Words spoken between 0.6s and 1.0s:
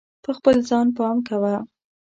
ځان